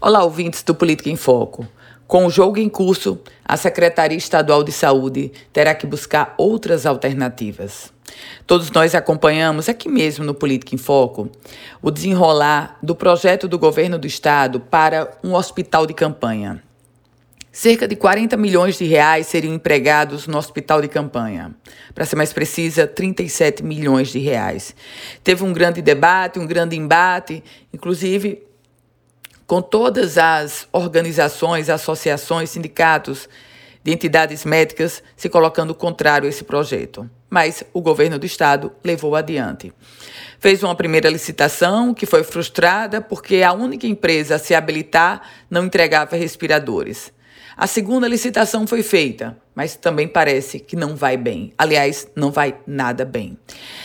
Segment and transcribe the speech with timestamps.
[0.00, 1.66] Olá, ouvintes do Política em Foco.
[2.06, 7.92] Com o jogo em curso, a Secretaria Estadual de Saúde terá que buscar outras alternativas.
[8.46, 11.28] Todos nós acompanhamos aqui mesmo no Política em Foco
[11.82, 16.62] o desenrolar do projeto do governo do estado para um hospital de campanha.
[17.50, 21.52] Cerca de 40 milhões de reais seriam empregados no hospital de campanha.
[21.92, 24.76] Para ser mais precisa, 37 milhões de reais.
[25.24, 27.42] Teve um grande debate, um grande embate,
[27.74, 28.46] inclusive
[29.48, 33.26] com todas as organizações, associações, sindicatos
[33.82, 37.08] de entidades médicas se colocando contrário a esse projeto.
[37.30, 39.72] Mas o governo do estado levou adiante.
[40.38, 45.64] Fez uma primeira licitação que foi frustrada porque a única empresa a se habilitar não
[45.64, 47.10] entregava respiradores.
[47.58, 51.52] A segunda licitação foi feita, mas também parece que não vai bem.
[51.58, 53.36] Aliás, não vai nada bem.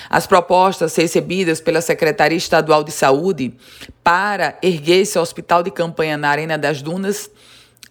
[0.08, 3.58] As propostas recebidas pela Secretaria Estadual de Saúde
[4.04, 7.32] para erguer esse hospital de campanha na Arena das Dunas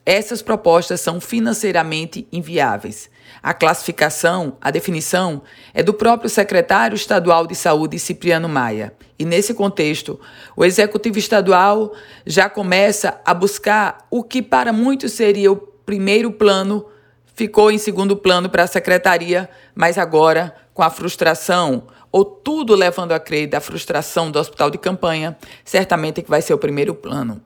[0.04, 3.08] essas propostas são financeiramente inviáveis.
[3.40, 8.92] A classificação, a definição, é do próprio secretário estadual de saúde, Cipriano Maia.
[9.16, 10.18] E nesse contexto,
[10.56, 11.92] o executivo estadual
[12.26, 16.86] já começa a buscar o que para muitos seria o primeiro plano
[17.34, 23.12] ficou em segundo plano para a secretaria, mas agora, com a frustração, ou tudo levando
[23.12, 27.40] a crer da frustração do hospital de campanha, certamente que vai ser o primeiro plano.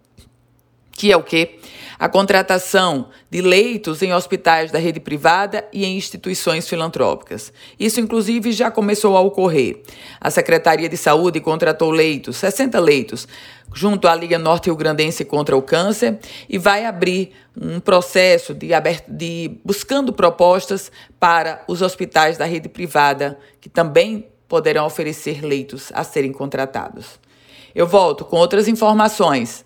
[0.90, 1.60] Que é o quê?
[1.98, 7.52] A contratação de leitos em hospitais da rede privada e em instituições filantrópicas.
[7.80, 9.82] Isso, inclusive, já começou a ocorrer.
[10.20, 13.26] A Secretaria de Saúde contratou leitos, 60 leitos,
[13.74, 18.74] junto à Liga Norte Rio Grandense contra o Câncer e vai abrir um processo de,
[18.74, 25.90] aberto, de buscando propostas para os hospitais da rede privada que também poderão oferecer leitos
[25.94, 27.18] a serem contratados.
[27.74, 29.65] Eu volto com outras informações